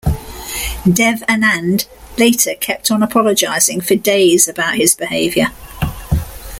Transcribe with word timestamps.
Dev 0.91 1.19
Anand 1.29 1.85
later 2.17 2.55
kept 2.59 2.89
on 2.89 3.03
apologising 3.03 3.81
for 3.81 3.93
days 3.93 4.47
about 4.47 4.73
his 4.77 4.95
behaviour. 4.95 5.49